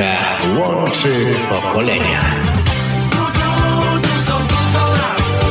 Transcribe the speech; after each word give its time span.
Muzyka 0.00 0.60
łączy 0.60 1.26
pokolenia. 1.48 2.20
Dużo, 4.02 4.38
dużo 4.38 4.94
raz. 4.94 5.44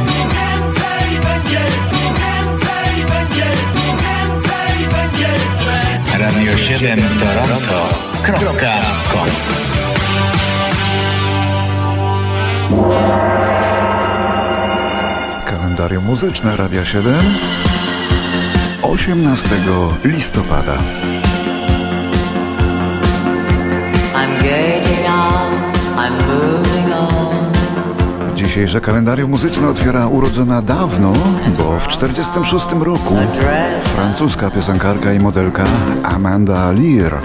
Im 0.00 0.28
więcej 0.28 1.08
będzie, 1.22 1.60
im 1.92 2.14
więcej 2.14 3.04
będzie, 3.08 3.46
im 3.74 3.96
więcej. 3.96 4.78
Radio 6.18 6.56
7 6.56 6.98
Toronto.com 7.20 8.34
Kalendarium 15.46 16.04
muzyczne 16.04 16.56
Radia 16.56 16.84
7 16.84 17.14
18 18.82 19.48
listopada. 20.04 20.78
Dzisiejsze 28.34 28.80
kalendarium 28.80 29.30
muzyczne 29.30 29.68
otwiera 29.68 30.06
urodzona 30.06 30.62
dawno, 30.62 31.12
bo 31.58 31.80
w 31.80 31.88
46 31.88 32.66
roku 32.80 33.14
francuska 33.82 34.50
piosenkarka 34.50 35.12
i 35.12 35.18
modelka 35.18 35.64
Amanda 36.02 36.72
Lear. 36.72 37.20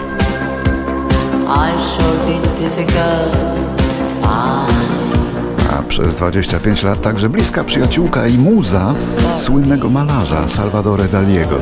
A 5.70 5.84
przez 5.84 6.16
25 6.16 6.84
lat 6.84 7.02
także 7.02 7.30
bliska 7.30 7.64
przyjaciółka 7.64 8.28
i 8.28 8.38
muza 8.38 8.94
słynnego 9.36 9.90
malarza 9.90 10.50
Salvadore 10.50 11.08
Daliego. 11.08 11.55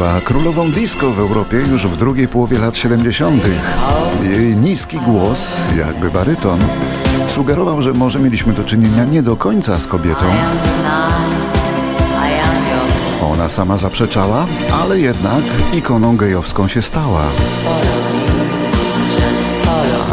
Była 0.00 0.20
królową 0.20 0.70
disco 0.70 1.10
w 1.10 1.18
Europie 1.18 1.56
już 1.56 1.86
w 1.86 1.96
drugiej 1.96 2.28
połowie 2.28 2.58
lat 2.58 2.76
70. 2.76 3.44
Jej 4.22 4.56
niski 4.56 4.98
głos, 4.98 5.56
jakby 5.78 6.10
baryton, 6.10 6.58
sugerował, 7.28 7.82
że 7.82 7.92
może 7.92 8.18
mieliśmy 8.18 8.52
do 8.52 8.64
czynienia 8.64 9.04
nie 9.04 9.22
do 9.22 9.36
końca 9.36 9.80
z 9.80 9.86
kobietą. 9.86 10.24
Ona 13.32 13.48
sama 13.48 13.78
zaprzeczała, 13.78 14.46
ale 14.82 15.00
jednak 15.00 15.42
ikoną 15.72 16.16
gejowską 16.16 16.68
się 16.68 16.82
stała. 16.82 17.24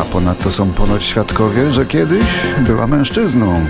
A 0.01 0.05
ponadto 0.05 0.51
są 0.51 0.71
ponoć 0.71 1.03
świadkowie, 1.03 1.73
że 1.73 1.85
kiedyś 1.85 2.25
była 2.59 2.87
mężczyzną. 2.87 3.65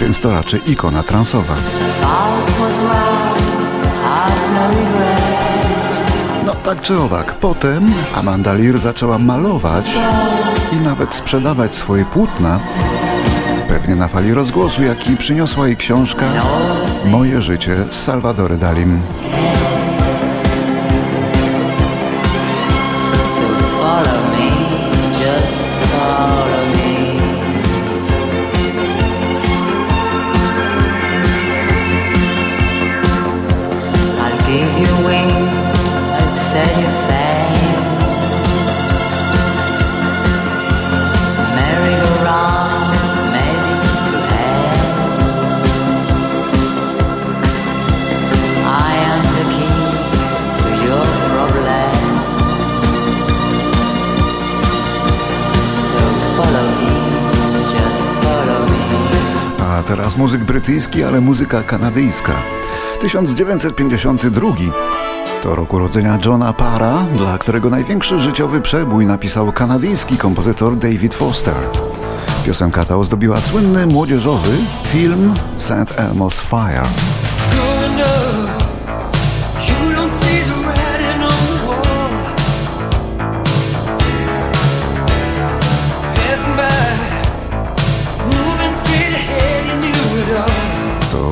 Więc 0.00 0.20
to 0.20 0.30
raczej 0.32 0.70
ikona 0.70 1.02
transowa. 1.02 1.56
Tak 6.66 6.80
czy 6.80 6.98
owak, 6.98 7.34
potem 7.34 7.86
Amanda 8.14 8.52
Lear 8.52 8.78
zaczęła 8.78 9.18
malować 9.18 9.84
i 10.72 10.76
nawet 10.76 11.14
sprzedawać 11.14 11.74
swoje 11.74 12.04
płótna. 12.04 12.60
Pewnie 13.68 13.96
na 13.96 14.08
fali 14.08 14.34
rozgłosu, 14.34 14.82
jaki 14.82 15.16
przyniosła 15.16 15.66
jej 15.66 15.76
książka 15.76 16.26
Moje 17.04 17.42
życie 17.42 17.76
z 17.90 18.02
Salvadore 18.02 18.56
Dalim. 18.56 19.00
Give 34.46 34.78
you 34.78 34.85
teraz 59.86 60.16
muzyk 60.16 60.44
brytyjski, 60.44 61.04
ale 61.04 61.20
muzyka 61.20 61.62
kanadyjska. 61.62 62.32
1952 63.00 64.50
to 65.42 65.54
rok 65.54 65.72
urodzenia 65.72 66.18
Johna 66.24 66.52
Para, 66.52 67.04
dla 67.16 67.38
którego 67.38 67.70
największy 67.70 68.20
życiowy 68.20 68.60
przebój 68.60 69.06
napisał 69.06 69.52
kanadyjski 69.52 70.16
kompozytor 70.16 70.76
David 70.76 71.14
Foster. 71.14 71.54
Piosenka 72.46 72.84
ta 72.84 72.96
ozdobiła 72.96 73.40
słynny 73.40 73.86
młodzieżowy 73.86 74.50
film 74.92 75.34
St. 75.58 75.70
Elmo's 75.96 76.40
Fire. 76.40 76.86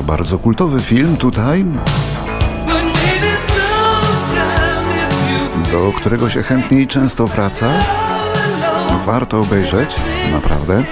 Bardzo 0.05 0.37
kultowy 0.37 0.79
film 0.79 1.17
tutaj, 1.17 1.65
do 5.71 5.91
którego 5.97 6.29
się 6.29 6.43
chętnie 6.43 6.81
i 6.81 6.87
często 6.87 7.27
wraca. 7.27 7.73
Warto 9.05 9.39
obejrzeć, 9.39 9.89
naprawdę. 10.31 10.83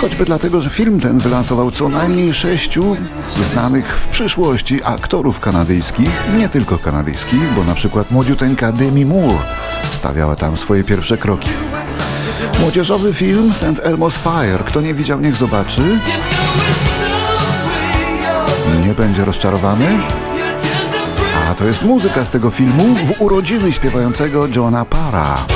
Choćby 0.00 0.24
dlatego, 0.24 0.60
że 0.60 0.70
film 0.70 1.00
ten 1.00 1.18
wylansował 1.18 1.70
co 1.70 1.88
najmniej 1.88 2.34
sześciu 2.34 2.96
znanych 3.40 3.98
w 3.98 4.08
przyszłości 4.08 4.80
aktorów 4.84 5.40
kanadyjskich, 5.40 6.10
nie 6.38 6.48
tylko 6.48 6.78
kanadyjskich, 6.78 7.52
bo 7.56 7.64
na 7.64 7.74
przykład 7.74 8.10
młodziuteńka 8.10 8.72
Demi 8.72 9.06
Moore 9.06 9.38
stawiała 9.90 10.36
tam 10.36 10.56
swoje 10.56 10.84
pierwsze 10.84 11.18
kroki. 11.18 11.50
Młodzieżowy 12.60 13.14
film 13.14 13.54
St. 13.54 13.64
Elmo's 13.64 14.18
Fire. 14.18 14.64
Kto 14.64 14.80
nie 14.80 14.94
widział, 14.94 15.20
niech 15.20 15.36
zobaczy. 15.36 15.82
Będzie 19.00 19.24
rozczarowany. 19.24 19.86
A 21.50 21.54
to 21.54 21.64
jest 21.64 21.82
muzyka 21.82 22.24
z 22.24 22.30
tego 22.30 22.50
filmu 22.50 22.84
w 22.84 23.20
urodziny 23.20 23.72
śpiewającego 23.72 24.46
Johna 24.46 24.84
Para. 24.84 25.46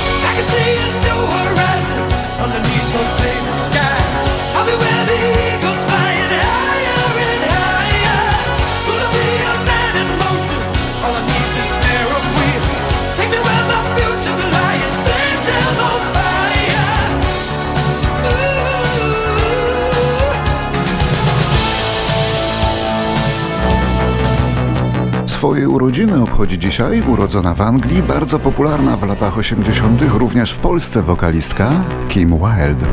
Urodziny 25.75 26.23
obchodzi 26.23 26.59
dzisiaj 26.59 27.01
urodzona 27.01 27.53
w 27.53 27.61
Anglii, 27.61 28.03
bardzo 28.03 28.39
popularna 28.39 28.97
w 28.97 29.03
latach 29.03 29.37
80., 29.37 30.01
również 30.17 30.51
w 30.51 30.57
Polsce 30.57 31.01
wokalistka 31.01 31.71
Kim 32.09 32.29
Wilde. 32.29 32.85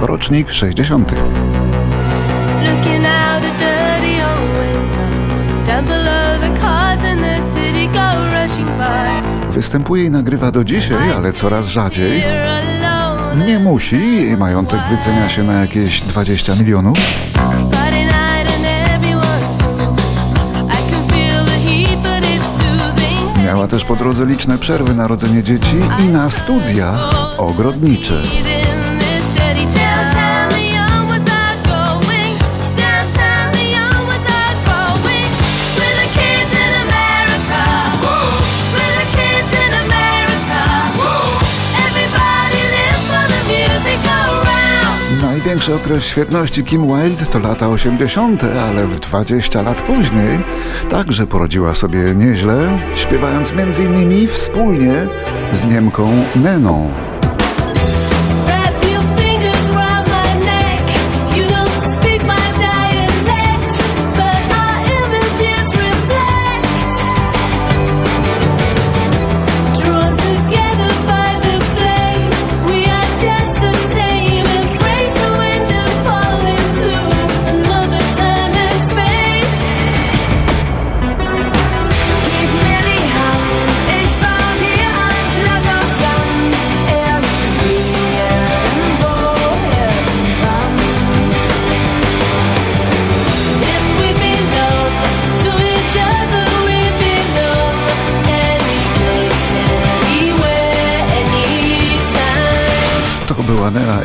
Rocznik 0.00 0.50
60. 0.50 1.12
Looking 1.12 3.04
out 3.04 3.44
a 3.44 3.58
dirty 3.58 4.24
old 4.24 4.50
window, 4.60 5.66
down 5.66 5.86
below 5.86 6.40
the 6.40 6.60
cars 6.60 7.04
in 7.12 7.18
the 7.18 7.40
city 7.54 7.92
go 7.92 8.40
rushing 8.42 8.68
by. 8.68 9.52
Występuje 9.52 10.04
i 10.04 10.10
nagrywa 10.10 10.50
do 10.50 10.64
dzisiaj, 10.64 11.12
ale 11.16 11.32
coraz 11.32 11.66
rzadziej. 11.66 12.22
Nie 13.46 13.58
musi, 13.58 14.16
jej 14.16 14.36
majątek 14.36 14.80
wycenia 14.90 15.28
się 15.28 15.42
na 15.44 15.52
jakieś 15.52 16.00
20 16.00 16.54
milionów. 16.54 16.98
Też 23.68 23.84
po 23.84 23.96
drodze 23.96 24.26
liczne 24.26 24.58
przerwy 24.58 24.94
na 24.94 25.06
rodzenie 25.06 25.42
dzieci 25.42 25.76
i 26.04 26.08
na 26.08 26.30
studia 26.30 26.94
ogrodnicze. 27.38 28.22
Największy 45.38 45.74
okres 45.74 46.04
świetności 46.04 46.64
Kim 46.64 46.86
Wilde 46.86 47.26
to 47.26 47.38
lata 47.38 47.68
80., 47.68 48.44
ale 48.44 48.86
w 48.86 49.00
20 49.00 49.62
lat 49.62 49.82
później 49.82 50.40
także 50.90 51.26
poradziła 51.26 51.74
sobie 51.74 52.14
nieźle, 52.14 52.78
śpiewając 52.94 53.52
m.in. 53.52 54.28
wspólnie 54.28 55.06
z 55.52 55.64
Niemką 55.64 56.10
Neną. 56.36 56.90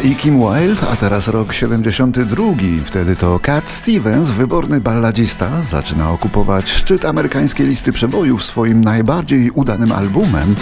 I 0.04 0.16
Kim 0.16 0.40
Wilde, 0.40 0.88
a 0.92 0.96
teraz 0.96 1.28
rok 1.28 1.54
72. 1.54 2.44
Wtedy 2.86 3.16
to 3.16 3.40
Cat 3.40 3.70
Stevens, 3.72 4.30
wyborny 4.30 4.82
balladzista, 4.82 5.50
zaczyna 5.66 6.12
okupować 6.12 6.70
szczyt 6.70 7.06
amerykańskiej 7.06 7.68
listy 7.68 7.92
przebojów 7.92 8.44
swoim 8.44 8.84
najbardziej 8.84 9.52
udanym 9.52 9.92
albumem 9.92 10.56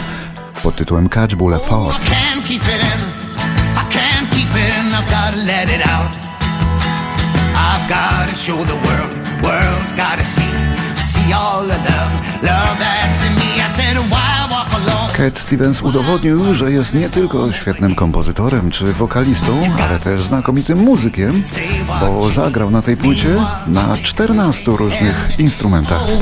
pod 0.63 0.75
tytułem 0.75 1.09
Catch 1.09 1.35
Bull 1.35 1.59
Fort. 1.59 2.01
Cat 15.21 15.39
Stevens 15.39 15.81
udowodnił, 15.81 16.53
że 16.53 16.71
jest 16.71 16.93
nie 16.93 17.09
tylko 17.09 17.51
świetnym 17.51 17.95
kompozytorem 17.95 18.71
czy 18.71 18.93
wokalistą, 18.93 19.61
ale 19.81 19.99
też 19.99 20.23
znakomitym 20.23 20.79
muzykiem, 20.79 21.43
bo 21.99 22.29
zagrał 22.29 22.71
na 22.71 22.81
tej 22.81 22.97
płycie 22.97 23.35
na 23.67 23.97
14 23.97 24.71
różnych 24.71 25.39
instrumentach. 25.39 26.01
Oh, 26.01 26.17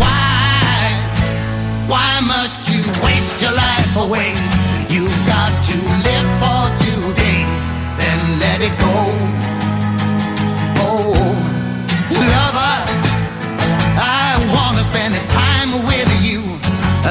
you. 16.21 16.41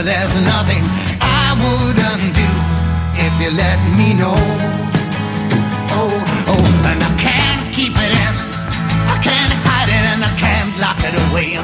There's 0.05 0.41
nothing 0.41 1.18
I 1.89 1.91
wouldn't 1.91 2.37
if 3.17 3.33
you 3.41 3.51
let 3.57 3.81
me 3.97 4.13
know. 4.13 4.37
Oh, 5.97 6.13
oh, 6.53 6.85
and 6.85 7.01
I 7.01 7.13
can't 7.17 7.75
keep 7.75 7.97
it 7.97 8.13
in. 8.13 8.35
I 9.09 9.17
can't 9.25 9.53
hide 9.65 9.89
it 9.89 10.05
and 10.13 10.21
I 10.23 10.33
can't 10.37 10.69
lock 10.77 11.01
it 11.01 11.17
away. 11.31 11.57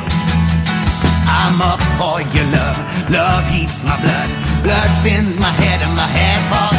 I'm 1.29 1.61
up 1.61 1.81
for 2.00 2.25
your 2.32 2.49
love. 2.56 2.79
Love 3.11 3.44
heats 3.53 3.85
my 3.85 4.00
blood. 4.00 4.31
Blood 4.62 4.88
spins 4.97 5.37
my 5.37 5.53
head 5.61 5.82
and 5.82 5.94
my 5.94 6.09
head 6.09 6.41
falls 6.49 6.74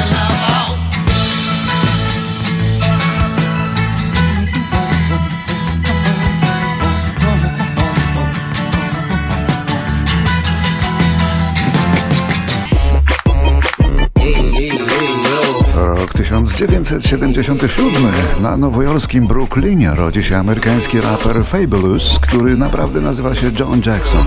1977. 16.54 18.12
Na 18.42 18.58
nowojorskim 18.58 19.28
Brooklynie 19.28 19.92
rodzi 19.96 20.24
się 20.24 20.38
amerykański 20.38 21.02
raper 21.02 21.46
Fabulous, 21.46 22.20
który 22.20 22.58
naprawdę 22.58 23.02
nazywa 23.02 23.36
się 23.36 23.52
John 23.60 23.82
Jackson. 23.86 24.26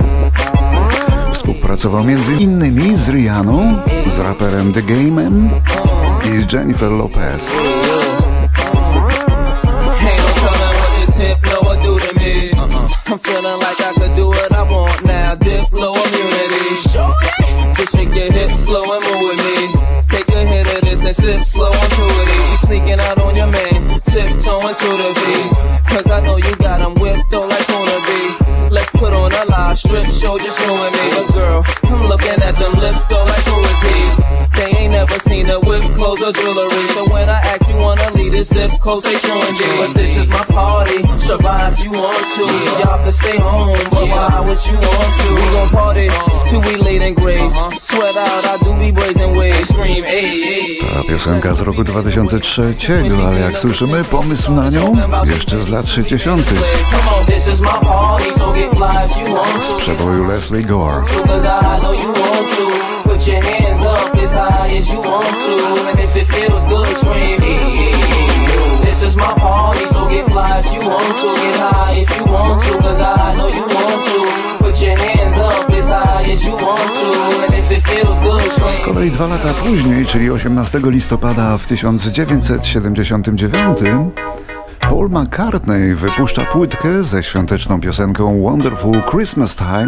Współpracował 1.33 2.05
między 2.05 2.35
innymi 2.35 2.97
z 2.97 3.09
Rihanną, 3.09 3.77
z 4.07 4.19
raperem 4.19 4.73
The 4.73 4.83
Game'em 4.83 5.49
i 6.25 6.43
z 6.43 6.53
Jennifer 6.53 6.91
Lopez. 6.91 7.49
Me. 12.17 12.51
I'm 13.07 13.19
feeling 13.19 13.59
like 13.59 13.81
I 13.81 14.17
do 14.17 14.31
what 14.31 14.53
I 14.53 14.63
want 14.73 15.05
now. 15.05 15.35
Immunity. 15.73 16.59
Your 18.19 18.33
hips 18.33 18.65
slow 18.65 18.83
and 18.91 19.05
move 19.05 19.37
with 19.37 19.73
me. 19.73 19.78
And 21.09 21.17
sip 21.17 21.41
slow 21.45 21.67
onto 21.67 22.05
it. 22.05 22.51
You 22.51 22.57
sneaking 22.67 23.01
out 23.01 23.19
on 23.19 23.35
your 23.35 23.47
man, 23.47 24.01
tiptoeing 24.01 24.77
to 24.83 24.91
the 25.03 25.11
beat. 25.19 25.49
Cause 25.89 26.11
I 26.11 26.21
know 26.21 26.37
you 26.37 26.55
got 26.57 26.81
him 26.81 26.95
whipped 27.01 27.33
on 27.33 27.49
like 27.49 27.67
Puna 27.67 27.99
B. 28.07 28.11
Let's 28.71 28.91
put 28.91 29.13
on 29.13 29.33
a 29.33 29.45
live 29.47 29.79
strip 29.79 30.05
show, 30.21 30.39
just 30.39 30.59
you 30.61 30.73
and 30.75 30.95
me. 30.99 31.07
But 31.17 31.33
girl, 31.33 31.65
I'm 31.85 32.07
looking 32.09 32.39
at 32.49 32.55
them 32.61 32.73
lips 32.73 33.05
though 33.07 33.25
like 33.25 33.45
who 33.49 33.59
is 33.73 33.81
he? 33.89 34.01
They 34.57 34.71
ain't 34.81 34.93
never 34.93 35.19
seen 35.21 35.47
her 35.47 35.61
with 35.61 35.85
clothes 35.97 36.23
or 36.23 36.33
jewelry. 36.33 36.78
But 38.39 39.95
this 39.95 40.17
is 40.17 40.29
my 40.29 40.45
party. 40.45 41.03
Survive 41.19 41.73
if 41.73 41.85
you 41.85 41.91
want 41.91 42.25
to. 42.37 42.47
Y'all 42.79 43.03
can 43.03 43.11
stay 43.11 43.37
home, 43.37 43.77
but 43.91 44.07
why 44.07 44.41
would 44.47 44.65
you 44.65 44.79
want 44.79 45.13
to? 45.19 45.29
We 45.35 45.43
gon' 45.51 45.69
party 45.71 46.09
till 46.49 46.61
we 46.63 46.77
late 46.77 47.03
in 47.03 47.15
grace. 47.15 47.53
Sweat 47.81 48.17
out, 48.17 48.45
I 48.45 48.59
do 48.63 48.79
be 48.79 48.93
brazen 48.93 49.37
ways. 49.37 49.69
Scream, 49.69 50.05
hey, 50.05 50.41
hey. 50.41 50.79
Ta 50.95 51.03
piosenka 51.03 51.55
z 51.55 51.61
roku 51.61 51.85
2003, 51.85 52.75
ale 53.27 53.41
jak 53.41 53.59
słyszymy, 53.59 54.05
pomysł 54.05 54.53
na 54.53 54.71
nią 54.71 54.97
jeszcze 55.25 55.63
z 55.63 55.69
lat 55.69 55.89
60. 55.89 56.47
Come 56.47 57.19
on, 57.19 57.27
this 57.27 57.49
is 57.49 57.61
my 57.61 57.69
party, 57.69 58.33
so 58.33 58.53
get 58.53 58.71
fly 58.71 59.05
if 59.05 59.17
you 59.21 59.37
want 59.37 59.65
z 59.65 59.73
przeboju 59.73 60.25
Leslie 60.25 60.63
Gore. 60.63 61.03
Cause 61.27 61.45
I 61.45 61.81
know 61.81 61.93
you 61.93 62.13
want 62.13 62.57
to. 62.57 63.09
Put 63.09 63.27
your 63.27 63.43
hands 63.43 63.81
up 63.81 64.17
as 64.23 64.33
high 64.33 64.79
as 64.79 64.89
you 64.89 65.01
want 65.01 65.27
to. 65.27 65.91
And 65.91 66.01
if 66.01 66.17
it 66.17 66.29
feels 66.29 66.67
good, 66.67 66.97
scream. 66.97 67.39
This 68.99 69.11
is 69.11 69.17
my 69.17 69.33
party, 69.35 69.87
so 69.87 70.09
get 70.09 70.27
fly 70.27 70.59
if 70.59 70.73
you 70.73 70.81
want 70.81 71.17
to. 71.23 71.35
Get 71.41 71.55
high 71.55 72.03
if 72.03 72.17
you 72.17 72.25
want 72.33 72.63
to. 72.65 72.79
Cause 72.79 73.01
I 73.01 73.35
know 73.37 73.49
you 73.49 73.63
want 73.63 74.05
to. 74.07 74.19
Z 78.69 78.81
kolei 78.81 79.11
dwa 79.11 79.27
lata 79.27 79.55
później, 79.55 80.07
czyli 80.07 80.31
18 80.31 80.81
listopada 80.85 81.59
w 81.59 81.67
1979, 81.67 83.79
Paul 84.81 85.11
McCartney 85.11 85.95
wypuszcza 85.95 86.45
płytkę 86.45 87.05
ze 87.05 87.23
świąteczną 87.23 87.81
piosenką 87.81 88.43
Wonderful 88.43 89.03
Christmas 89.11 89.57
Time, 89.57 89.87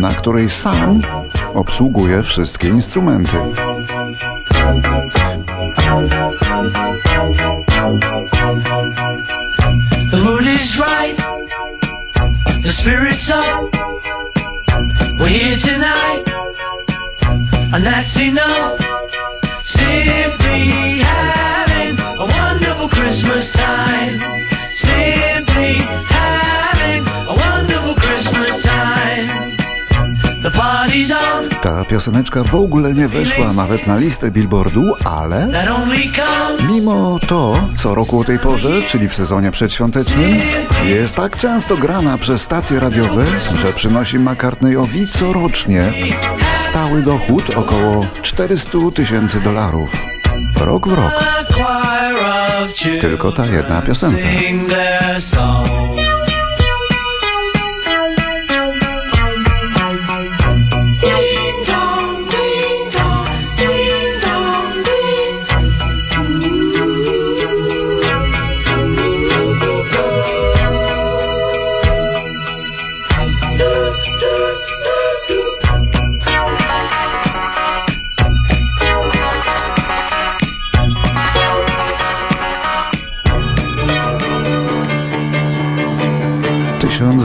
na 0.00 0.14
której 0.14 0.50
sam 0.50 1.00
obsługuje 1.54 2.22
wszystkie 2.22 2.68
instrumenty. 2.68 3.36
The 5.94 6.10
mood 10.24 10.44
is 10.44 10.76
right. 10.76 11.14
The 12.64 12.70
spirit's 12.70 13.30
up. 13.30 13.72
We're 15.20 15.28
here 15.28 15.56
tonight. 15.56 16.24
And 17.72 17.84
that's 17.84 18.18
enough. 18.18 18.80
Simply 19.62 20.98
having 20.98 21.96
a 22.00 22.26
wonderful 22.26 22.88
Christmas 22.88 23.52
time. 23.52 24.18
Simply 24.74 25.76
having 26.10 27.06
a 27.06 27.34
wonderful 27.36 27.94
Christmas 27.94 28.64
time. 28.64 29.53
Ta 31.62 31.84
pioseneczka 31.84 32.44
w 32.44 32.54
ogóle 32.54 32.94
nie 32.94 33.08
weszła 33.08 33.52
nawet 33.52 33.86
na 33.86 33.96
listę 33.96 34.30
Billboardu, 34.30 34.94
ale 35.04 35.48
mimo 36.68 37.18
to, 37.28 37.68
co 37.76 37.94
roku 37.94 38.20
o 38.20 38.24
tej 38.24 38.38
porze, 38.38 38.82
czyli 38.82 39.08
w 39.08 39.14
sezonie 39.14 39.50
przedświątecznym, 39.50 40.40
jest 40.86 41.14
tak 41.14 41.36
często 41.36 41.76
grana 41.76 42.18
przez 42.18 42.42
stacje 42.42 42.80
radiowe, 42.80 43.24
że 43.62 43.72
przynosi 43.72 44.18
McCartneyowi 44.18 45.06
corocznie 45.06 45.92
stały 46.52 47.02
dochód 47.02 47.50
około 47.50 48.06
400 48.22 48.78
tysięcy 48.94 49.40
dolarów. 49.40 49.90
Rok 50.60 50.88
w 50.88 50.92
rok. 50.92 51.12
Tylko 53.00 53.32
ta 53.32 53.46
jedna 53.46 53.82
piosenka. 53.82 54.18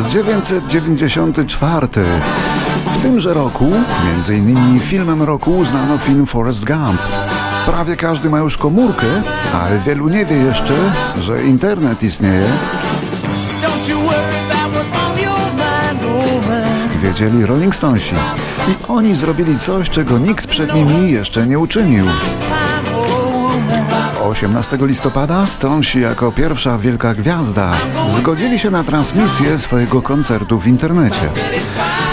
1994. 0.10 1.88
W 2.94 3.01
tymże 3.01 3.34
roku, 3.34 3.72
między 4.06 4.36
innymi 4.36 4.80
filmem 4.80 5.24
roku 5.24 5.58
uznano 5.58 5.98
film 5.98 6.25
Forrest 6.25 6.66
Gump. 6.66 7.01
Prawie 7.66 7.96
każdy 7.96 8.30
ma 8.30 8.39
już 8.39 8.58
komórkę, 8.58 9.08
ale 9.54 9.80
wielu 9.80 10.10
nie 10.10 10.25
wie 10.25 10.36
jeszcze, 10.36 10.74
że 11.20 11.44
internet 11.44 12.04
istnieje. 12.04 12.48
Wiedzieli 16.96 17.46
Rolling 17.46 17.75
Stonesi. 17.75 18.16
I 18.68 18.92
oni 18.92 19.16
zrobili 19.16 19.60
coś, 19.60 19.89
czego 19.89 20.18
nikt 20.18 20.48
przed 20.48 20.75
nimi 20.75 21.12
jeszcze 21.12 21.48
nie 21.48 21.60
uczynił. 21.60 22.06
Time, 24.33 24.48
oh 24.48 24.53
man. 24.53 24.59
18 24.59 24.77
listopada 24.88 25.45
Stonesi 25.45 26.01
jako 26.01 26.31
pierwsza 26.31 26.77
wielka 26.77 27.13
gwiazda 27.13 27.71
zgodzili 28.09 28.59
się 28.59 28.71
na 28.71 28.83
transmisję 28.83 29.57
swojego 29.57 30.01
koncertu 30.01 30.59
w 30.59 30.67
internecie. 30.67 31.29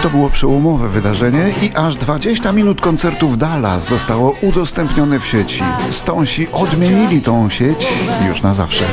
To 0.03 0.11
było 0.11 0.31
przełomowe 0.31 0.89
wydarzenie 0.89 1.55
i 1.63 1.75
aż 1.75 1.97
20 1.97 2.53
minut 2.53 2.81
koncertu 2.81 3.29
w 3.29 3.37
Dallas 3.37 3.89
zostało 3.89 4.37
udostępnione 4.43 5.21
w 5.21 5.27
sieci. 5.27 5.63
Stonesi 5.91 6.49
odmienili 6.53 7.23
tą 7.23 7.49
sieć 7.49 7.87
już 8.29 8.43
na 8.43 8.55
zawsze. 8.55 8.85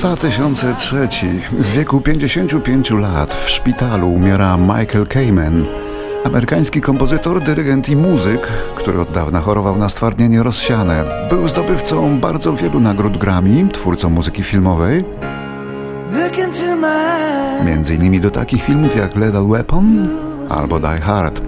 2003. 0.00 1.08
W 1.52 1.72
wieku 1.72 2.00
55 2.00 2.90
lat 2.90 3.34
w 3.34 3.50
szpitalu 3.50 4.12
umiera 4.12 4.56
Michael 4.56 5.06
Kamen. 5.06 5.64
Amerykański 6.24 6.80
kompozytor, 6.80 7.42
dyrygent 7.42 7.88
i 7.88 7.96
muzyk, 7.96 8.46
który 8.74 9.00
od 9.00 9.12
dawna 9.12 9.40
chorował 9.40 9.76
na 9.76 9.88
stwardnienie 9.88 10.42
rozsiane. 10.42 11.04
Był 11.30 11.48
zdobywcą 11.48 12.20
bardzo 12.20 12.52
wielu 12.52 12.80
nagród 12.80 13.18
Grammy, 13.18 13.68
twórcą 13.68 14.10
muzyki 14.10 14.42
filmowej, 14.42 15.04
między 17.66 17.94
innymi 17.94 18.20
do 18.20 18.30
takich 18.30 18.64
filmów 18.64 18.96
jak 18.96 19.16
Lethal 19.16 19.46
Weapon 19.46 20.08
albo 20.48 20.80
Die 20.80 21.00
Hard. 21.00 21.40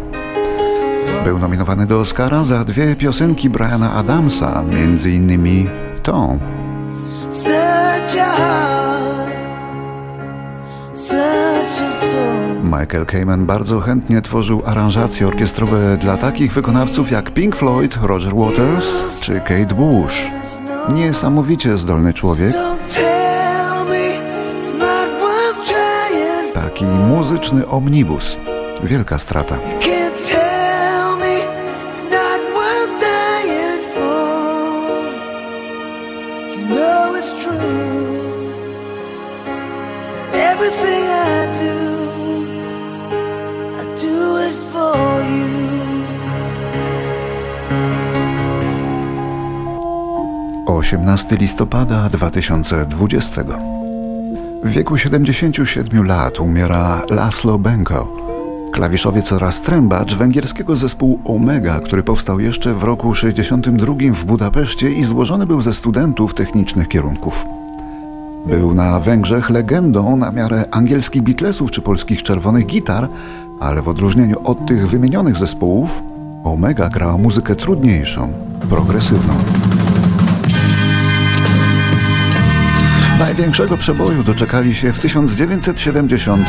Był 1.24 1.38
nominowany 1.38 1.86
do 1.86 2.00
Oscara 2.00 2.44
za 2.44 2.64
dwie 2.64 2.96
piosenki 2.96 3.50
Briana 3.50 3.92
Adamsa, 3.92 4.62
między 4.62 5.10
innymi 5.10 5.68
tą. 6.02 6.38
Michael 12.62 13.06
Kamen 13.06 13.46
bardzo 13.46 13.80
chętnie 13.80 14.22
tworzył 14.22 14.62
aranżacje 14.66 15.28
orkiestrowe 15.28 15.96
dla 15.96 16.16
takich 16.16 16.52
wykonawców 16.52 17.10
jak 17.10 17.30
Pink 17.30 17.56
Floyd, 17.56 17.96
Roger 18.02 18.34
Waters 18.34 19.20
czy 19.20 19.40
Kate 19.40 19.74
Bush. 19.74 20.14
Niesamowicie 20.94 21.78
zdolny 21.78 22.12
człowiek, 22.14 22.54
taki 26.54 26.84
muzyczny 26.84 27.66
omnibus. 27.68 28.36
Wielka 28.84 29.18
strata. 29.18 29.58
18 50.92 51.36
listopada 51.36 52.08
2020. 52.08 53.44
W 54.64 54.70
wieku 54.70 54.98
77 54.98 56.06
lat 56.06 56.40
umiera 56.40 57.02
Laszlo 57.10 57.58
Benko, 57.58 58.16
klawiszowiec 58.72 59.32
oraz 59.32 59.60
trębacz 59.60 60.14
węgierskiego 60.14 60.76
zespołu 60.76 61.20
Omega, 61.24 61.80
który 61.80 62.02
powstał 62.02 62.40
jeszcze 62.40 62.74
w 62.74 62.82
roku 62.82 63.14
62 63.14 63.94
w 64.14 64.24
Budapeszcie 64.24 64.92
i 64.92 65.04
złożony 65.04 65.46
był 65.46 65.60
ze 65.60 65.74
studentów 65.74 66.34
technicznych 66.34 66.88
kierunków. 66.88 67.46
Był 68.46 68.74
na 68.74 69.00
Węgrzech 69.00 69.50
legendą 69.50 70.16
na 70.16 70.30
miarę 70.30 70.64
angielskich 70.70 71.22
Beatlesów 71.22 71.70
czy 71.70 71.82
polskich 71.82 72.22
Czerwonych 72.22 72.66
Gitar, 72.66 73.08
ale 73.60 73.82
w 73.82 73.88
odróżnieniu 73.88 74.36
od 74.44 74.66
tych 74.66 74.88
wymienionych 74.88 75.36
zespołów, 75.36 76.02
Omega 76.44 76.88
grała 76.88 77.16
muzykę 77.16 77.54
trudniejszą, 77.54 78.28
progresywną. 78.70 79.34
Największego 83.32 83.76
przeboju 83.76 84.24
doczekali 84.24 84.74
się 84.74 84.92
w 84.92 85.00
1970 85.00 86.48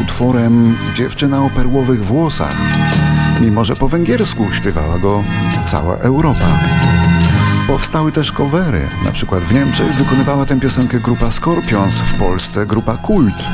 utworem 0.00 0.76
Dziewczyna 0.96 1.44
o 1.44 1.50
perłowych 1.50 2.06
włosach, 2.06 2.56
mimo 3.40 3.64
że 3.64 3.76
po 3.76 3.88
węgiersku 3.88 4.52
śpiewała 4.52 4.98
go 4.98 5.22
cała 5.66 5.96
Europa. 5.96 6.46
Powstały 7.66 8.12
też 8.12 8.32
covery, 8.32 8.88
na 9.04 9.12
przykład 9.12 9.42
w 9.42 9.54
Niemczech 9.54 9.94
wykonywała 9.94 10.46
tę 10.46 10.60
piosenkę 10.60 11.00
grupa 11.00 11.30
Scorpions, 11.30 11.94
w 11.94 12.18
Polsce 12.18 12.66
grupa 12.66 12.96
Kult. 12.96 13.44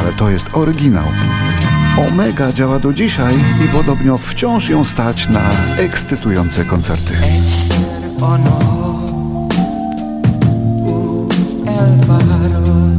Ale 0.00 0.12
to 0.12 0.30
jest 0.30 0.46
oryginał. 0.52 1.06
Omega 2.08 2.52
działa 2.52 2.78
do 2.78 2.92
dzisiaj 2.92 3.34
i 3.64 3.68
podobno 3.68 4.18
wciąż 4.18 4.68
ją 4.68 4.84
stać 4.84 5.28
na 5.28 5.42
ekscytujące 5.76 6.64
koncerty. 6.64 7.14
Alfaro 11.84 12.93